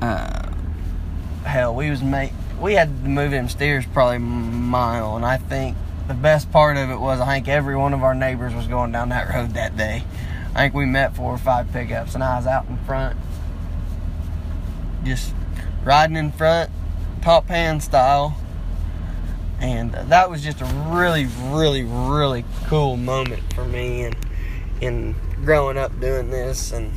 uh, 0.02 0.50
hell, 1.44 1.76
we 1.76 1.90
was 1.90 2.02
make 2.02 2.34
we 2.60 2.74
had 2.74 3.04
to 3.04 3.10
move 3.10 3.32
them 3.32 3.50
steers 3.50 3.86
probably 3.86 4.18
a 4.18 4.20
mile, 4.20 5.16
and 5.16 5.26
I 5.26 5.38
think 5.38 5.78
the 6.08 6.14
best 6.14 6.52
part 6.52 6.78
of 6.78 6.90
it 6.90 7.00
was 7.00 7.20
I 7.20 7.36
think 7.36 7.48
every 7.48 7.76
one 7.76 7.94
of 7.94 8.04
our 8.04 8.16
neighbors 8.16 8.54
was 8.54 8.68
going 8.68 8.92
down 8.92 9.10
that 9.10 9.30
road 9.34 9.52
that 9.52 9.78
day. 9.78 10.04
I 10.56 10.64
think 10.64 10.74
we 10.74 10.86
met 10.86 11.16
four 11.16 11.34
or 11.34 11.38
five 11.38 11.72
pickups, 11.72 12.16
and 12.16 12.24
I 12.24 12.38
was 12.38 12.48
out 12.48 12.68
in 12.68 12.78
front, 12.80 13.18
just 15.04 15.34
riding 15.84 16.16
in 16.16 16.32
front, 16.32 16.72
top 17.22 17.48
hand 17.48 17.84
style. 17.84 18.38
And 19.62 19.94
uh, 19.94 20.04
that 20.06 20.30
was 20.30 20.42
just 20.42 20.62
a 20.62 20.66
really, 20.66 21.28
really, 21.42 21.84
really 21.84 22.46
cool 22.68 22.96
moment 22.96 23.54
for 23.54 23.66
me 23.66 24.04
and 24.04 24.16
in 24.80 25.16
growing 25.44 25.78
up 25.78 26.00
doing 26.00 26.30
this 26.30 26.72
and 26.72 26.94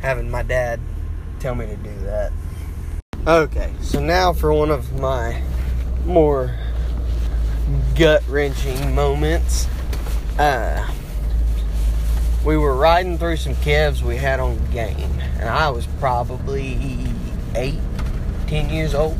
having 0.00 0.30
my 0.30 0.42
dad 0.42 0.78
tell 1.40 1.54
me 1.54 1.66
to 1.66 1.76
do 1.76 1.94
that. 2.00 2.32
Okay, 3.24 3.72
so 3.80 4.00
now 4.00 4.32
for 4.32 4.52
one 4.52 4.72
of 4.72 4.98
my 5.00 5.40
more 6.04 6.58
gut 7.94 8.20
wrenching 8.28 8.96
moments. 8.96 9.68
Uh, 10.40 10.92
we 12.44 12.56
were 12.56 12.74
riding 12.74 13.18
through 13.18 13.36
some 13.36 13.54
calves 13.54 14.02
we 14.02 14.16
had 14.16 14.40
on 14.40 14.58
gain, 14.72 15.08
and 15.38 15.48
I 15.48 15.70
was 15.70 15.86
probably 16.00 17.06
eight, 17.54 17.78
ten 18.48 18.68
years 18.70 18.92
old. 18.92 19.16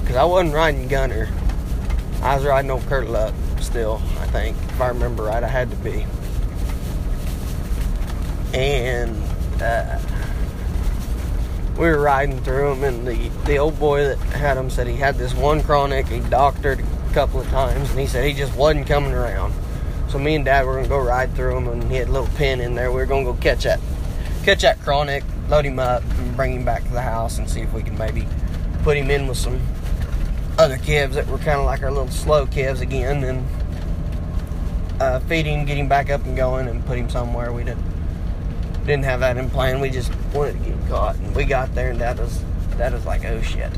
Because 0.00 0.14
I 0.14 0.22
wasn't 0.22 0.54
riding 0.54 0.86
Gunner, 0.86 1.28
I 2.22 2.36
was 2.36 2.44
riding 2.44 2.70
old 2.70 2.86
Kurt 2.86 3.08
Luck 3.08 3.34
still, 3.58 4.00
I 4.20 4.26
think. 4.26 4.56
If 4.56 4.80
I 4.80 4.86
remember 4.86 5.24
right, 5.24 5.42
I 5.42 5.48
had 5.48 5.68
to 5.70 5.76
be. 5.78 6.06
And 8.56 9.20
uh, 9.60 9.98
we 11.80 11.88
were 11.88 11.98
riding 11.98 12.38
through 12.42 12.74
them, 12.74 12.84
and 12.84 13.08
the, 13.08 13.28
the 13.46 13.56
old 13.56 13.80
boy 13.80 14.04
that 14.04 14.18
had 14.18 14.58
him 14.58 14.68
said 14.68 14.86
he 14.86 14.96
had 14.96 15.16
this 15.16 15.32
one 15.32 15.62
chronic, 15.62 16.06
he 16.08 16.20
doctored 16.20 16.78
a 16.78 17.14
couple 17.14 17.40
of 17.40 17.48
times, 17.48 17.88
and 17.88 17.98
he 17.98 18.06
said 18.06 18.22
he 18.26 18.34
just 18.34 18.54
wasn't 18.54 18.86
coming 18.86 19.14
around. 19.14 19.54
So 20.10 20.18
me 20.18 20.34
and 20.34 20.44
Dad 20.44 20.66
were 20.66 20.74
gonna 20.74 20.88
go 20.88 20.98
ride 20.98 21.34
through 21.34 21.54
them, 21.54 21.68
and 21.68 21.90
he 21.90 21.96
had 21.96 22.08
a 22.08 22.12
little 22.12 22.28
pin 22.36 22.60
in 22.60 22.74
there. 22.74 22.90
We 22.90 22.96
were 22.96 23.06
gonna 23.06 23.24
go 23.24 23.32
catch 23.32 23.64
that, 23.64 23.80
catch 24.44 24.60
that 24.60 24.78
chronic, 24.82 25.24
load 25.48 25.64
him 25.64 25.78
up, 25.78 26.02
and 26.18 26.36
bring 26.36 26.52
him 26.52 26.66
back 26.66 26.84
to 26.84 26.90
the 26.90 27.00
house, 27.00 27.38
and 27.38 27.48
see 27.48 27.60
if 27.60 27.72
we 27.72 27.82
can 27.82 27.96
maybe 27.96 28.28
put 28.82 28.98
him 28.98 29.10
in 29.10 29.26
with 29.26 29.38
some 29.38 29.58
other 30.58 30.76
calves 30.76 31.14
that 31.14 31.26
were 31.28 31.38
kind 31.38 31.60
of 31.60 31.64
like 31.64 31.82
our 31.82 31.90
little 31.90 32.10
slow 32.10 32.44
calves 32.44 32.82
again, 32.82 33.24
and 33.24 33.48
uh, 35.00 35.18
feed 35.20 35.46
him, 35.46 35.64
get 35.64 35.78
him 35.78 35.88
back 35.88 36.10
up 36.10 36.22
and 36.26 36.36
going, 36.36 36.68
and 36.68 36.84
put 36.84 36.98
him 36.98 37.08
somewhere. 37.08 37.54
We 37.54 37.64
didn't 37.64 37.89
didn't 38.86 39.04
have 39.04 39.20
that 39.20 39.36
in 39.36 39.50
plan. 39.50 39.80
We 39.80 39.90
just 39.90 40.12
wanted 40.34 40.52
to 40.64 40.70
get 40.70 40.88
caught, 40.88 41.16
and 41.16 41.34
we 41.34 41.44
got 41.44 41.74
there, 41.74 41.90
and 41.90 41.98
Dad 41.98 42.18
was 42.18 42.42
Dad 42.76 42.92
was 42.92 43.04
like, 43.06 43.24
"Oh 43.24 43.40
shit, 43.42 43.70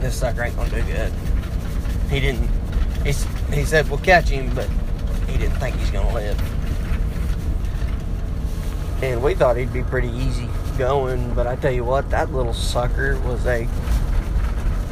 this 0.00 0.14
sucker 0.14 0.42
ain't 0.42 0.56
gonna 0.56 0.70
do 0.70 0.82
good." 0.82 1.12
He 2.10 2.20
didn't. 2.20 2.48
He 3.04 3.12
he 3.54 3.64
said 3.64 3.88
we'll 3.88 3.98
catch 3.98 4.28
him, 4.28 4.54
but 4.54 4.68
he 5.28 5.38
didn't 5.38 5.56
think 5.58 5.76
he's 5.76 5.90
gonna 5.90 6.12
live. 6.12 6.40
And 9.02 9.22
we 9.22 9.34
thought 9.34 9.56
he'd 9.56 9.72
be 9.72 9.82
pretty 9.82 10.08
easy 10.08 10.48
going, 10.78 11.34
but 11.34 11.46
I 11.46 11.56
tell 11.56 11.72
you 11.72 11.84
what, 11.84 12.10
that 12.10 12.32
little 12.32 12.54
sucker 12.54 13.18
was 13.20 13.44
a. 13.46 13.68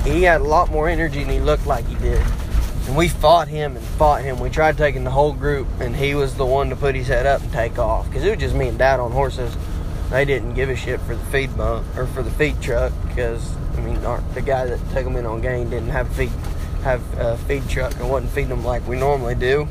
He 0.04 0.23
had 0.23 0.40
a 0.40 0.44
lot 0.44 0.71
more 0.71 0.88
energy 0.88 1.21
than 1.25 1.32
he 1.32 1.40
looked 1.40 1.66
like 1.66 1.87
he 1.87 1.94
did. 1.97 2.23
And 2.86 2.96
we 2.96 3.08
fought 3.08 3.48
him 3.48 3.76
and 3.76 3.84
fought 3.84 4.22
him. 4.22 4.40
We 4.40 4.50
tried 4.50 4.76
taking 4.76 5.04
the 5.04 5.10
whole 5.10 5.32
group, 5.32 5.68
and 5.80 5.94
he 5.94 6.14
was 6.14 6.34
the 6.34 6.46
one 6.46 6.70
to 6.70 6.76
put 6.76 6.94
his 6.94 7.08
head 7.08 7.26
up 7.26 7.42
and 7.42 7.52
take 7.52 7.78
off. 7.78 8.06
Because 8.08 8.24
it 8.24 8.30
was 8.30 8.38
just 8.38 8.54
me 8.54 8.68
and 8.68 8.78
Dad 8.78 9.00
on 9.00 9.12
horses. 9.12 9.56
They 10.10 10.24
didn't 10.24 10.54
give 10.54 10.68
a 10.68 10.76
shit 10.76 11.00
for 11.00 11.14
the 11.14 11.24
feed 11.26 11.56
bunk 11.56 11.86
or 11.96 12.06
for 12.06 12.22
the 12.22 12.30
feed 12.32 12.60
truck 12.60 12.92
because 13.06 13.56
I 13.78 13.80
mean 13.80 14.04
our, 14.04 14.20
the 14.34 14.42
guy 14.42 14.66
that 14.66 14.78
took 14.92 15.04
them 15.04 15.16
in 15.16 15.24
on 15.24 15.40
gain 15.40 15.70
didn't 15.70 15.88
have 15.88 16.06
feed 16.14 16.28
have 16.82 17.02
a 17.18 17.38
feed 17.38 17.66
truck 17.66 17.94
and 17.98 18.10
wasn't 18.10 18.30
feeding 18.32 18.50
them 18.50 18.62
like 18.62 18.86
we 18.86 18.96
normally 18.98 19.34
do 19.34 19.66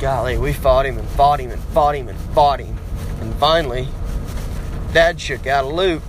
golly, 0.00 0.38
we 0.38 0.52
fought 0.52 0.86
him 0.86 0.96
and 0.96 1.06
fought 1.10 1.38
him 1.38 1.50
and 1.50 1.62
fought 1.62 1.94
him 1.94 2.08
and 2.08 2.18
fought 2.34 2.58
him. 2.58 2.76
And 3.20 3.34
finally, 3.34 3.86
Dad 4.94 5.20
shook 5.20 5.46
out 5.46 5.64
a 5.64 5.68
loop. 5.68 6.02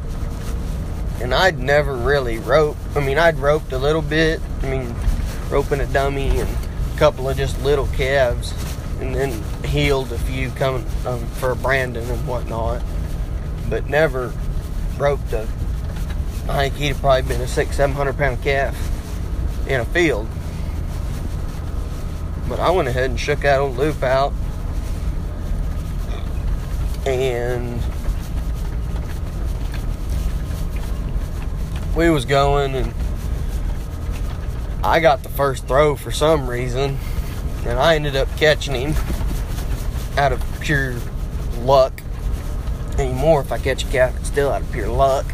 And 1.22 1.36
I'd 1.36 1.60
never 1.60 1.96
really 1.96 2.40
roped. 2.40 2.80
I 2.96 3.00
mean, 3.00 3.20
I'd 3.20 3.38
roped 3.38 3.72
a 3.74 3.78
little 3.78 4.02
bit. 4.02 4.42
I 4.64 4.70
mean, 4.70 4.96
roping 5.50 5.80
a 5.80 5.86
dummy 5.86 6.40
and 6.40 6.50
a 6.50 6.98
couple 6.98 7.30
of 7.30 7.38
just 7.38 7.62
little 7.62 7.88
calves. 7.88 8.54
And 9.00 9.16
then 9.16 9.44
heeled 9.64 10.12
a 10.12 10.18
few 10.18 10.50
coming 10.52 10.86
um, 11.06 11.26
for 11.28 11.54
Brandon 11.56 12.10
and 12.10 12.28
whatnot. 12.28 12.82
But 13.70 13.88
never 13.88 14.34
roped 14.98 15.32
a, 15.34 15.48
I 16.50 16.70
think 16.70 16.76
he'd 16.76 16.88
have 16.88 17.00
probably 17.02 17.22
been 17.22 17.42
a 17.42 17.48
six, 17.48 17.78
seven 17.78 17.96
hundred 17.96 18.18
pound 18.18 18.42
calf 18.42 18.76
in 19.68 19.80
a 19.80 19.86
field. 19.86 20.28
But 22.50 22.60
I 22.60 22.72
went 22.72 22.88
ahead 22.88 23.10
and 23.12 23.20
shook 23.20 23.42
that 23.42 23.60
old 23.60 23.78
loop 23.78 24.04
out. 24.04 24.34
And 27.06 27.82
we 31.96 32.10
was 32.10 32.26
going 32.26 32.76
and 32.76 32.94
I 34.84 35.00
got 35.00 35.24
the 35.24 35.30
first 35.30 35.68
throw 35.68 35.96
for 35.96 36.12
some 36.12 36.50
reason 36.50 36.98
and 37.66 37.78
I 37.78 37.96
ended 37.96 38.16
up 38.16 38.30
catching 38.38 38.74
him 38.74 38.94
out 40.18 40.32
of 40.32 40.44
pure 40.62 40.96
luck. 41.60 42.02
Anymore, 42.98 43.42
if 43.42 43.52
I 43.52 43.58
catch 43.58 43.84
a 43.84 43.88
calf, 43.88 44.16
it's 44.18 44.28
still 44.28 44.50
out 44.50 44.62
of 44.62 44.72
pure 44.72 44.88
luck. 44.88 45.26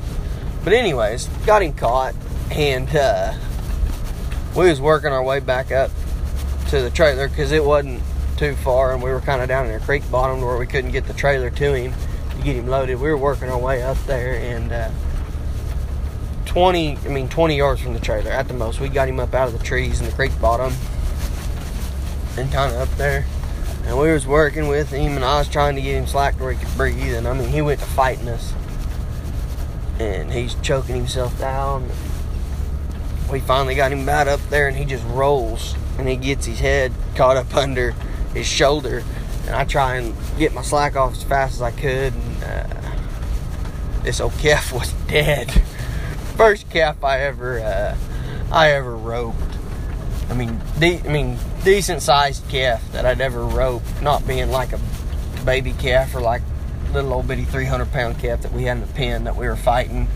But 0.64 0.74
anyways, 0.74 1.28
got 1.46 1.62
him 1.62 1.74
caught 1.74 2.16
and 2.52 2.94
uh, 2.96 3.34
we 4.56 4.70
was 4.70 4.82
working 4.82 5.12
our 5.12 5.24
way 5.24 5.40
back 5.40 5.72
up 5.72 5.92
to 6.70 6.82
the 6.82 6.90
trailer 6.90 7.30
because 7.30 7.52
it 7.52 7.64
wasn't 7.64 8.02
too 8.38 8.56
far 8.56 8.94
and 8.94 9.02
we 9.02 9.10
were 9.10 9.22
kind 9.22 9.42
of 9.42 9.48
down 9.48 9.68
in 9.68 9.74
a 9.74 9.80
creek 9.80 10.10
bottom 10.12 10.42
where 10.42 10.58
we 10.58 10.68
couldn't 10.68 10.92
get 10.92 11.06
the 11.06 11.14
trailer 11.14 11.50
to 11.50 11.74
him 11.74 11.94
to 12.32 12.44
get 12.44 12.56
him 12.56 12.68
loaded. 12.68 13.00
We 13.00 13.10
were 13.10 13.18
working 13.18 13.50
our 13.50 13.58
way 13.58 13.82
up 13.82 13.98
there 14.06 14.36
and 14.36 14.72
uh, 14.72 14.92
20, 16.48 16.98
I 16.98 17.08
mean 17.10 17.30
20 17.30 17.56
yards 17.56 17.82
from 17.82 17.94
the 17.94 18.00
trailer 18.00 18.32
at 18.32 18.48
the 18.48 18.54
most. 18.54 18.80
We 18.80 18.90
got 18.90 19.08
him 19.08 19.20
up 19.20 19.34
out 19.34 19.48
of 19.48 19.58
the 19.58 19.64
trees 19.64 20.00
in 20.00 20.08
the 20.08 20.14
creek 20.14 20.32
bottom 20.42 20.74
and 22.38 22.52
kind 22.52 22.74
of 22.74 22.82
up 22.82 22.98
there. 22.98 23.26
And 23.84 23.98
we 23.98 24.12
was 24.12 24.26
working 24.26 24.68
with 24.68 24.90
him 24.90 25.16
and 25.16 25.24
I 25.24 25.40
was 25.40 25.48
trying 25.48 25.76
to 25.76 25.82
get 25.82 25.96
him 25.96 26.08
slack 26.08 26.40
where 26.40 26.52
he 26.52 26.64
could 26.64 26.76
breathe. 26.76 27.14
And 27.14 27.28
I 27.28 27.34
mean, 27.34 27.50
he 27.50 27.62
went 27.62 27.80
to 27.80 27.86
fighting 27.86 28.28
us 28.28 28.54
and 30.00 30.32
he's 30.32 30.56
choking 30.56 30.96
himself 30.96 31.38
down. 31.40 31.90
We 33.32 33.40
finally 33.40 33.76
got 33.76 33.92
him 33.92 34.04
about 34.04 34.28
up 34.28 34.42
there 34.50 34.68
and 34.68 34.78
he 34.78 34.86
just 34.86 35.06
rolls 35.08 35.76
and 35.98 36.08
he 36.08 36.16
gets 36.16 36.46
his 36.46 36.60
head 36.60 36.94
caught 37.16 37.38
up 37.38 37.56
under 37.56 37.92
his 38.34 38.48
shoulder. 38.48 39.04
And 39.46 39.56
I 39.56 39.64
try 39.64 39.98
and 39.98 40.16
get 40.38 40.54
my 40.54 40.62
slack 40.62 40.96
off 40.96 41.14
as 41.14 41.24
fast 41.24 41.56
as 41.56 41.62
I 41.62 41.72
could. 41.72 42.14
And 42.14 42.44
uh, 42.44 42.98
this 44.04 44.20
old 44.20 44.34
calf 44.34 44.74
was 44.74 44.92
dead. 45.08 45.50
First 46.38 46.70
calf 46.70 47.04
I 47.04 47.22
ever 47.22 47.60
uh, 47.60 47.98
I 48.52 48.72
ever 48.72 48.96
roped. 48.96 49.38
I 50.30 50.36
mean, 50.36 50.62
de- 50.80 51.00
I 51.00 51.08
mean, 51.08 51.38
decent 51.64 52.02
sized 52.04 52.48
calf 52.48 52.92
that 52.92 53.06
I'd 53.06 53.22
ever 53.22 53.44
roped, 53.44 54.02
not 54.02 54.26
being 54.28 54.52
like 54.52 54.72
a 54.72 54.80
baby 55.46 55.74
calf 55.74 56.14
or 56.14 56.22
like 56.22 56.44
little 56.94 57.14
old 57.14 57.28
bitty 57.28 57.44
300 57.44 57.92
pound 57.92 58.20
calf 58.20 58.44
that 58.44 58.54
we 58.54 58.64
had 58.64 58.78
in 58.78 58.82
the 58.82 58.94
pen 58.94 59.24
that 59.24 59.36
we 59.36 59.48
were 59.48 59.56
fighting, 59.56 60.08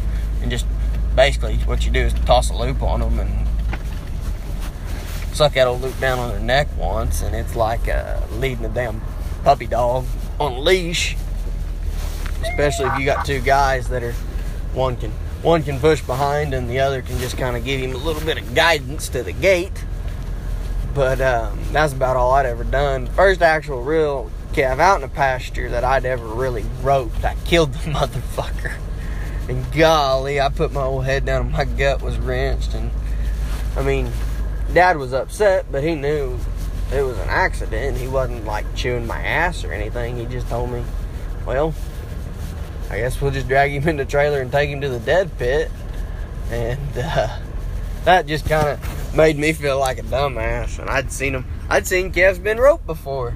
and 0.42 0.52
just 0.52 0.66
basically 1.16 1.58
what 1.60 1.86
you 1.86 1.92
do 1.92 2.02
is 2.02 2.14
toss 2.14 2.52
a 2.52 2.56
loop 2.56 2.84
on 2.84 3.00
them 3.00 3.20
and 3.20 3.48
suck 5.34 5.54
that 5.54 5.66
old 5.68 5.82
loop 5.82 6.00
down 6.00 6.20
on 6.20 6.30
their 6.30 6.40
neck 6.40 6.68
once, 6.78 7.24
and 7.24 7.36
it's 7.36 7.56
like 7.56 7.90
uh, 7.90 8.20
leading 8.34 8.64
a 8.64 8.70
damn 8.70 9.02
puppy 9.44 9.66
dog 9.66 10.06
on 10.40 10.54
a 10.54 10.60
leash. 10.60 11.18
Especially 12.44 12.86
if 12.86 13.00
you 13.00 13.06
got 13.06 13.26
two 13.26 13.40
guys 13.42 13.90
that 13.90 14.04
are 14.04 14.14
one 14.74 14.96
can 14.96 15.12
one 15.44 15.64
can 15.64 15.80
push 15.80 16.02
behind 16.02 16.54
and 16.54 16.70
the 16.70 16.80
other 16.80 17.02
can 17.02 17.18
just 17.18 17.38
kind 17.38 17.58
of 17.58 17.66
give 17.66 17.80
him 17.80 17.94
a 17.94 17.98
little 17.98 18.22
bit 18.22 18.40
of 18.40 18.54
guidance 18.54 19.10
to 19.10 19.24
the 19.24 19.32
gate. 19.32 19.86
But 20.94 21.22
um, 21.22 21.60
that's 21.72 21.94
about 21.94 22.18
all 22.18 22.34
I'd 22.34 22.46
ever 22.46 22.64
done. 22.64 23.08
First 23.08 23.42
actual 23.42 23.82
real 23.82 24.30
calf 24.54 24.80
out 24.80 24.96
in 24.96 25.02
the 25.02 25.08
pasture 25.08 25.70
that 25.70 25.84
I'd 25.84 26.06
ever 26.06 26.26
really 26.26 26.66
roped. 26.82 27.24
I 27.24 27.36
killed 27.46 27.74
the 27.74 27.80
motherfucker. 27.92 28.78
And 29.50 29.72
golly, 29.74 30.40
I 30.40 30.50
put 30.50 30.72
my 30.72 30.84
old 30.84 31.06
head 31.06 31.26
down 31.26 31.42
and 31.48 31.52
my 31.52 31.66
gut 31.66 32.02
was 32.02 32.18
wrenched. 32.20 32.74
And 32.74 32.92
I 33.76 33.82
mean, 33.82 34.12
Dad 34.74 34.98
was 34.98 35.14
upset, 35.14 35.66
but 35.72 35.84
he 35.84 35.96
knew 35.96 36.38
it 36.94 37.02
was 37.02 37.18
an 37.18 37.30
accident. 37.30 37.98
He 37.98 38.08
wasn't 38.08 38.46
like 38.46 38.76
chewing 38.76 39.08
my 39.08 39.22
ass 39.22 39.64
or 39.64 39.74
anything. 39.74 40.18
He 40.18 40.26
just 40.26 40.48
told 40.50 40.72
me, 40.72 40.84
well, 41.46 41.74
I 42.92 42.98
guess 42.98 43.22
we'll 43.22 43.32
just 43.32 43.48
drag 43.48 43.72
him 43.72 43.88
in 43.88 43.96
the 43.96 44.04
trailer 44.04 44.42
and 44.42 44.52
take 44.52 44.70
him 44.70 44.82
to 44.82 44.90
the 44.90 45.00
dead 45.00 45.38
pit. 45.38 45.72
And 46.50 46.98
uh, 46.98 47.40
that 48.04 48.28
just 48.28 48.46
kind 48.50 48.68
of 48.68 49.16
made 49.16 49.38
me 49.38 49.54
feel 49.54 49.80
like 49.80 49.98
a 49.98 50.02
dumbass. 50.02 50.78
And 50.78 50.90
I'd 50.90 51.10
seen 51.10 51.34
him, 51.34 51.46
I'd 51.70 51.88
seen 51.88 52.12
calves 52.12 52.38
been 52.38 52.60
roped 52.60 52.86
before. 52.86 53.34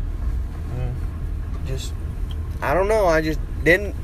Just, 1.66 1.94
I 2.62 2.74
don't 2.74 2.90
know. 2.90 3.06
I 3.06 3.22
just 3.22 3.40
didn't, 3.64 3.96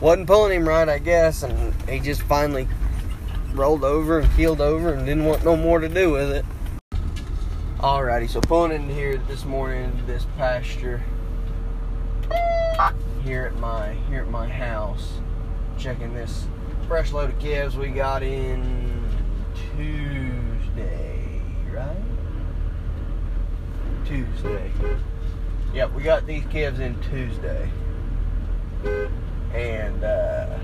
wasn't 0.00 0.28
pulling 0.28 0.52
him 0.52 0.68
right, 0.68 0.88
I 0.88 1.00
guess. 1.00 1.42
And 1.42 1.74
he 1.90 1.98
just 1.98 2.22
finally 2.22 2.68
rolled 3.52 3.82
over 3.82 4.20
and 4.20 4.36
keeled 4.36 4.60
over 4.60 4.92
and 4.92 5.04
didn't 5.04 5.24
want 5.24 5.44
no 5.44 5.56
more 5.56 5.80
to 5.80 5.88
do 5.88 6.12
with 6.12 6.30
it. 6.30 6.44
Alrighty, 7.78 8.30
so 8.30 8.40
pulling 8.40 8.70
in 8.70 8.88
here 8.88 9.16
this 9.26 9.44
morning, 9.44 10.00
this 10.06 10.24
pasture 10.38 11.02
here 13.24 13.46
at 13.46 13.58
my 13.58 13.94
here 14.10 14.20
at 14.20 14.28
my 14.28 14.46
house, 14.46 15.20
checking 15.78 16.12
this 16.12 16.46
fresh 16.86 17.10
load 17.10 17.30
of 17.30 17.38
calves 17.38 17.74
we 17.74 17.88
got 17.88 18.22
in 18.22 19.02
Tuesday, 19.74 21.40
right? 21.72 21.96
Tuesday. 24.04 24.70
Yep, 25.72 25.92
we 25.92 26.02
got 26.02 26.26
these 26.26 26.44
calves 26.50 26.80
in 26.80 27.00
Tuesday, 27.00 27.70
and 29.54 30.04
uh, 30.04 30.58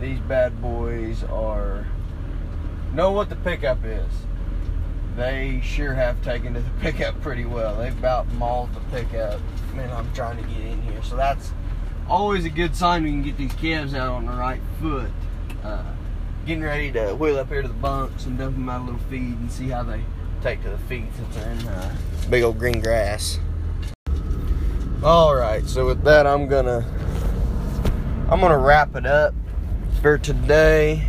these 0.00 0.18
bad 0.20 0.60
boys 0.60 1.22
are 1.24 1.86
know 2.92 3.12
what 3.12 3.28
the 3.28 3.36
pickup 3.36 3.78
is 3.84 4.10
they 5.16 5.60
sure 5.62 5.94
have 5.94 6.22
taken 6.22 6.54
to 6.54 6.60
the 6.60 6.70
pickup 6.80 7.20
pretty 7.20 7.44
well. 7.44 7.76
They've 7.76 7.96
about 7.96 8.30
mauled 8.34 8.74
the 8.74 8.80
pickup. 8.96 9.40
Man, 9.74 9.90
I'm 9.90 10.12
trying 10.12 10.36
to 10.36 10.42
get 10.42 10.60
in 10.60 10.82
here. 10.82 11.02
So 11.02 11.16
that's 11.16 11.52
always 12.08 12.44
a 12.44 12.50
good 12.50 12.76
sign 12.76 13.04
we 13.04 13.10
can 13.10 13.22
get 13.22 13.36
these 13.36 13.52
calves 13.54 13.94
out 13.94 14.12
on 14.12 14.26
the 14.26 14.32
right 14.32 14.60
foot. 14.80 15.10
Uh, 15.62 15.82
getting 16.46 16.62
ready 16.62 16.92
to 16.92 17.14
wheel 17.14 17.38
up 17.38 17.48
here 17.48 17.62
to 17.62 17.68
the 17.68 17.74
bunks 17.74 18.26
and 18.26 18.38
dump 18.38 18.54
them 18.54 18.68
out 18.68 18.82
a 18.82 18.84
little 18.84 19.00
feed 19.08 19.38
and 19.38 19.50
see 19.50 19.68
how 19.68 19.82
they 19.82 20.02
take 20.42 20.62
to 20.62 20.70
the 20.70 20.78
feed 20.78 21.08
since 21.16 21.34
they're 21.34 21.50
in 21.50 21.68
uh, 21.68 21.96
big 22.28 22.42
old 22.42 22.58
green 22.58 22.80
grass. 22.80 23.38
All 25.02 25.34
right, 25.34 25.66
so 25.66 25.86
with 25.86 26.02
that, 26.04 26.26
I'm 26.26 26.48
gonna 26.48 26.84
I'm 28.30 28.40
gonna 28.40 28.58
wrap 28.58 28.94
it 28.96 29.06
up 29.06 29.34
for 30.00 30.18
today 30.18 31.08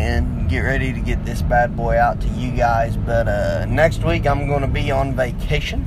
and 0.00 0.48
get 0.48 0.60
ready 0.60 0.94
to 0.94 1.00
get 1.00 1.26
this 1.26 1.42
bad 1.42 1.76
boy 1.76 1.98
out 1.98 2.20
to 2.22 2.28
you 2.28 2.50
guys. 2.52 2.96
But 2.96 3.28
uh, 3.28 3.66
next 3.66 4.02
week 4.02 4.26
I'm 4.26 4.46
going 4.46 4.62
to 4.62 4.66
be 4.66 4.90
on 4.90 5.14
vacation, 5.14 5.84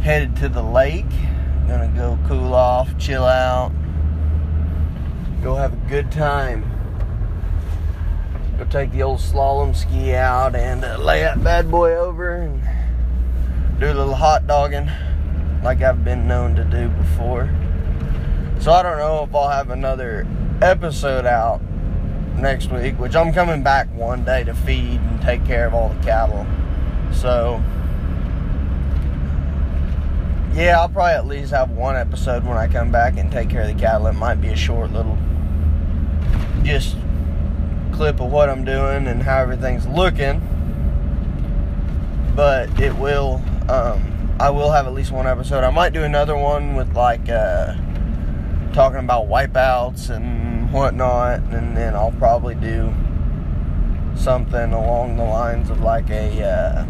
headed 0.00 0.36
to 0.36 0.48
the 0.48 0.62
lake. 0.62 1.10
Gonna 1.66 1.92
go 1.94 2.18
cool 2.28 2.54
off, 2.54 2.96
chill 2.98 3.24
out, 3.24 3.72
go 5.42 5.54
have 5.54 5.72
a 5.72 5.88
good 5.88 6.12
time. 6.12 6.68
Go 8.58 8.64
take 8.64 8.92
the 8.92 9.02
old 9.02 9.18
slalom 9.18 9.74
ski 9.74 10.14
out 10.14 10.54
and 10.54 10.84
uh, 10.84 10.98
lay 10.98 11.20
that 11.22 11.42
bad 11.42 11.70
boy 11.70 11.94
over 11.94 12.36
and 12.36 12.62
do 13.80 13.86
a 13.86 13.94
little 13.94 14.14
hot 14.14 14.46
dogging 14.46 14.90
like 15.64 15.82
I've 15.82 16.04
been 16.04 16.28
known 16.28 16.54
to 16.56 16.64
do 16.64 16.88
before. 16.88 17.46
So 18.60 18.70
I 18.72 18.82
don't 18.82 18.98
know 18.98 19.24
if 19.24 19.34
I'll 19.34 19.48
have 19.48 19.70
another 19.70 20.26
episode 20.60 21.26
out 21.26 21.60
next 22.36 22.70
week, 22.70 22.98
which 22.98 23.14
I'm 23.14 23.32
coming 23.32 23.62
back 23.62 23.88
one 23.94 24.24
day 24.24 24.44
to 24.44 24.54
feed 24.54 25.00
and 25.00 25.22
take 25.22 25.44
care 25.44 25.66
of 25.66 25.74
all 25.74 25.90
the 25.90 26.02
cattle. 26.02 26.46
So, 27.12 27.62
yeah, 30.54 30.80
I'll 30.80 30.88
probably 30.88 31.12
at 31.12 31.26
least 31.26 31.52
have 31.52 31.70
one 31.70 31.96
episode 31.96 32.44
when 32.44 32.56
I 32.56 32.68
come 32.68 32.90
back 32.90 33.16
and 33.16 33.30
take 33.30 33.48
care 33.48 33.62
of 33.62 33.68
the 33.68 33.74
cattle. 33.74 34.06
It 34.06 34.14
might 34.14 34.40
be 34.40 34.48
a 34.48 34.56
short 34.56 34.92
little, 34.92 35.16
just 36.62 36.96
clip 37.92 38.20
of 38.20 38.30
what 38.32 38.48
I'm 38.48 38.64
doing 38.64 39.06
and 39.06 39.22
how 39.22 39.38
everything's 39.38 39.86
looking. 39.86 40.40
But 42.34 42.80
it 42.80 42.96
will, 42.96 43.42
um, 43.68 44.34
I 44.40 44.50
will 44.50 44.70
have 44.70 44.86
at 44.86 44.94
least 44.94 45.12
one 45.12 45.26
episode. 45.26 45.64
I 45.64 45.70
might 45.70 45.92
do 45.92 46.02
another 46.02 46.36
one 46.36 46.74
with 46.74 46.94
like, 46.94 47.28
uh, 47.28 47.74
talking 48.72 49.00
about 49.00 49.28
wipeouts 49.28 50.08
and 50.08 50.51
whatnot, 50.72 51.40
and 51.52 51.76
then 51.76 51.94
I'll 51.94 52.12
probably 52.12 52.54
do 52.54 52.92
something 54.14 54.72
along 54.72 55.16
the 55.16 55.24
lines 55.24 55.70
of 55.70 55.80
like 55.80 56.08
a 56.10 56.42
uh, 56.42 56.86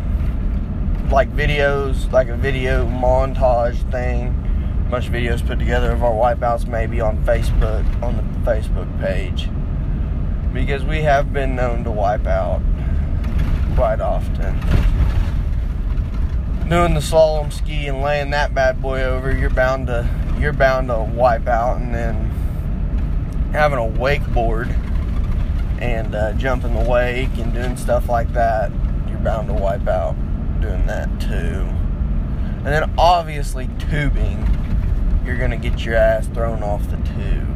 like 1.11 1.31
videos, 1.33 2.11
like 2.13 2.29
a 2.29 2.37
video 2.37 2.87
montage 2.87 3.91
thing. 3.91 4.39
Bunch 4.91 5.09
of 5.09 5.13
videos 5.13 5.47
put 5.47 5.59
together 5.59 5.91
of 5.91 6.03
our 6.03 6.13
wipeouts, 6.13 6.67
maybe 6.67 7.01
on 7.01 7.25
Facebook 7.25 8.03
on 8.03 8.17
the 8.17 8.23
Facebook 8.51 9.01
page, 9.01 9.49
because 10.53 10.85
we 10.85 11.03
have 11.03 11.33
been 11.33 11.57
known 11.57 11.83
to 11.85 11.91
wipe 11.91 12.27
out 12.27 12.63
quite 13.75 14.01
often. 14.01 14.59
Doing 16.69 16.95
the 16.95 17.01
slalom 17.01 17.53
ski 17.53 17.89
and 17.89 18.01
laying 18.01 18.31
that 18.31 18.55
bad 18.55 18.81
boy 18.81 19.03
over, 19.03 19.37
you're 19.37 19.51
bound 19.51 19.89
to 19.89 20.09
you're 20.39 20.53
bound 20.53 20.89
to 20.89 21.03
wipe 21.03 21.49
out, 21.49 21.81
and 21.81 21.95
then 21.95 22.32
having 23.53 23.79
a 23.79 23.99
wakeboard 23.99 24.69
and 25.81 26.15
uh, 26.15 26.33
jumping 26.35 26.75
the 26.75 26.89
wake 26.89 27.37
and 27.39 27.53
doing 27.53 27.77
stuff 27.77 28.09
like 28.09 28.33
that, 28.33 28.71
you're 29.09 29.19
bound 29.19 29.49
to 29.49 29.55
wipe 29.55 29.87
out 29.87 30.15
doing 30.61 30.87
that 30.87 31.09
too. 31.21 31.67
And 32.65 32.67
then 32.67 32.93
obviously 32.97 33.69
tubing, 33.91 34.47
you're 35.25 35.37
gonna 35.37 35.57
get 35.57 35.85
your 35.85 35.97
ass 35.97 36.29
thrown 36.29 36.63
off 36.63 36.89
the 36.91 36.97
tube. 36.97 37.53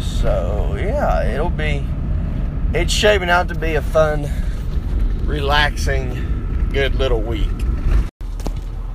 So 0.00 0.76
yeah, 0.78 1.24
it'll 1.28 1.50
be 1.50 1.84
it's 2.72 2.92
shaping 2.92 3.30
out 3.30 3.48
to 3.48 3.54
be 3.54 3.74
a 3.74 3.82
fun, 3.82 4.28
relaxing, 5.24 6.68
good 6.72 6.94
little 6.94 7.20
week. 7.20 7.48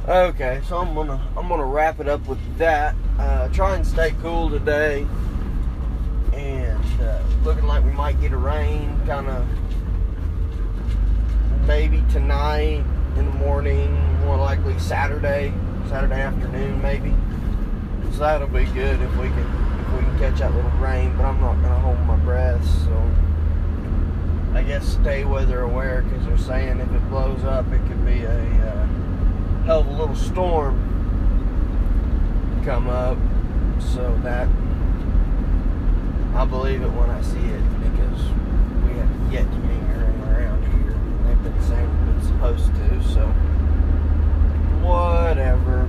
Okay, 0.07 0.61
so 0.67 0.77
I'm 0.77 0.93
gonna 0.93 1.21
I'm 1.35 1.47
gonna 1.47 1.65
wrap 1.65 1.99
it 1.99 2.07
up 2.07 2.27
with 2.27 2.39
that. 2.57 2.95
Uh, 3.19 3.47
try 3.49 3.75
and 3.75 3.85
stay 3.85 4.13
cool 4.21 4.49
today, 4.49 5.05
and 6.33 7.01
uh, 7.01 7.21
looking 7.43 7.65
like 7.65 7.83
we 7.83 7.91
might 7.91 8.19
get 8.19 8.31
a 8.31 8.37
rain, 8.37 8.99
kind 9.05 9.27
of 9.27 9.45
maybe 11.67 12.03
tonight 12.11 12.83
in 13.15 13.25
the 13.25 13.33
morning, 13.33 13.93
more 14.21 14.37
likely 14.37 14.77
Saturday, 14.79 15.53
Saturday 15.89 16.21
afternoon 16.21 16.81
maybe. 16.81 17.13
So 18.13 18.19
that'll 18.19 18.47
be 18.47 18.65
good 18.65 18.99
if 18.99 19.15
we 19.17 19.27
can 19.27 19.79
if 19.79 19.93
we 19.93 19.99
can 19.99 20.19
catch 20.19 20.39
that 20.39 20.53
little 20.55 20.71
rain. 20.71 21.15
But 21.15 21.25
I'm 21.25 21.39
not 21.39 21.61
gonna 21.61 21.79
hold 21.79 21.99
my 22.01 22.15
breath, 22.17 22.65
so 22.83 23.11
I 24.55 24.63
guess 24.63 24.87
stay 24.87 25.23
weather 25.23 25.61
aware 25.61 26.01
because 26.01 26.25
they're 26.25 26.37
saying 26.37 26.79
if 26.79 26.91
it 26.91 27.09
blows 27.09 27.43
up, 27.43 27.71
it 27.71 27.81
could 27.87 28.03
be 28.05 28.23
a 28.23 28.39
uh, 28.39 28.87
hell 29.65 29.81
of 29.81 29.87
a 29.87 29.91
little 29.91 30.15
storm 30.15 30.93
come 32.63 32.87
up. 32.89 33.17
So 33.79 34.17
that 34.23 34.47
I 36.35 36.45
believe 36.45 36.81
it 36.81 36.91
when 36.93 37.09
I 37.09 37.21
see 37.21 37.37
it 37.37 37.63
because 37.79 38.21
we 38.83 38.97
have 38.97 39.33
yet 39.33 39.43
to 39.43 39.57
get 39.59 39.71
anything 39.71 40.21
around 40.23 40.63
here. 40.63 40.97
They've 41.27 41.43
been 41.43 41.61
saying 41.61 42.15
it's 42.17 42.27
supposed 42.27 42.73
to, 42.73 43.03
so 43.13 43.27
whatever. 44.81 45.87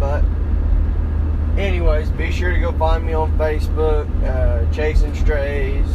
But 0.00 0.24
anyways, 1.58 2.10
be 2.10 2.30
sure 2.30 2.52
to 2.52 2.60
go 2.60 2.72
find 2.72 3.06
me 3.06 3.12
on 3.12 3.38
Facebook, 3.38 4.06
uh, 4.24 4.70
Chasing 4.72 5.14
Strays, 5.14 5.86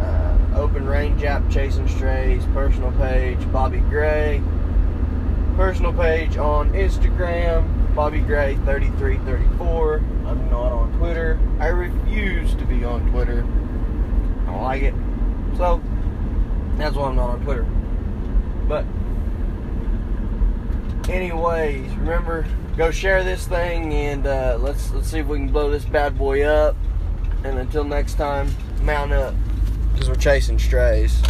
uh, 0.00 0.38
Open 0.56 0.86
Range 0.86 1.22
app, 1.24 1.50
Chasing 1.50 1.88
Strays, 1.88 2.44
personal 2.54 2.92
page, 2.92 3.38
Bobby 3.52 3.80
Gray, 3.80 4.42
personal 5.56 5.92
page 5.92 6.36
on 6.36 6.70
Instagram, 6.72 7.71
Bobby 7.94 8.20
Gray 8.20 8.54
3334. 8.56 9.96
I'm 10.26 10.50
not 10.50 10.72
on 10.72 10.92
Twitter. 10.98 11.38
I 11.58 11.68
refuse 11.68 12.54
to 12.54 12.64
be 12.64 12.84
on 12.84 13.10
Twitter. 13.10 13.44
I 14.42 14.46
don't 14.46 14.62
like 14.62 14.82
it. 14.82 14.94
So, 15.56 15.82
that's 16.76 16.96
why 16.96 17.08
I'm 17.08 17.16
not 17.16 17.30
on 17.30 17.42
Twitter. 17.42 17.66
But, 18.66 18.86
anyways, 21.10 21.92
remember 21.96 22.46
go 22.76 22.90
share 22.90 23.22
this 23.22 23.46
thing 23.46 23.92
and 23.92 24.26
uh, 24.26 24.56
let's 24.58 24.90
let's 24.92 25.08
see 25.08 25.18
if 25.18 25.26
we 25.26 25.38
can 25.38 25.48
blow 25.48 25.70
this 25.70 25.84
bad 25.84 26.16
boy 26.16 26.42
up. 26.42 26.76
And 27.44 27.58
until 27.58 27.84
next 27.84 28.14
time, 28.14 28.48
mount 28.82 29.12
up 29.12 29.34
because 29.92 30.08
we're 30.08 30.14
chasing 30.14 30.58
strays. 30.58 31.20